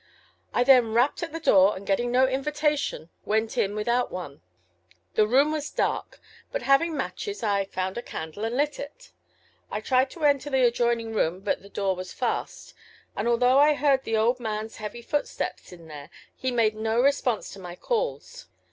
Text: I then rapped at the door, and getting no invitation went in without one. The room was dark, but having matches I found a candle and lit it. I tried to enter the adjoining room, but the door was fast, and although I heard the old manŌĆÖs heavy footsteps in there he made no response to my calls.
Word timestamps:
I 0.51 0.63
then 0.63 0.93
rapped 0.95 1.21
at 1.21 1.31
the 1.31 1.39
door, 1.39 1.75
and 1.77 1.85
getting 1.85 2.09
no 2.11 2.25
invitation 2.27 3.11
went 3.23 3.55
in 3.55 3.75
without 3.75 4.11
one. 4.11 4.41
The 5.13 5.27
room 5.27 5.51
was 5.51 5.69
dark, 5.69 6.19
but 6.51 6.63
having 6.63 6.97
matches 6.97 7.43
I 7.43 7.65
found 7.65 7.99
a 7.99 8.01
candle 8.01 8.43
and 8.45 8.57
lit 8.57 8.79
it. 8.79 9.11
I 9.69 9.79
tried 9.79 10.09
to 10.09 10.23
enter 10.25 10.49
the 10.49 10.65
adjoining 10.65 11.13
room, 11.13 11.41
but 11.41 11.61
the 11.61 11.69
door 11.69 11.95
was 11.95 12.13
fast, 12.13 12.73
and 13.15 13.27
although 13.27 13.59
I 13.59 13.75
heard 13.75 14.03
the 14.03 14.17
old 14.17 14.39
manŌĆÖs 14.39 14.77
heavy 14.77 15.01
footsteps 15.03 15.71
in 15.71 15.87
there 15.87 16.09
he 16.35 16.49
made 16.49 16.75
no 16.75 16.99
response 16.99 17.53
to 17.53 17.59
my 17.59 17.75
calls. 17.75 18.47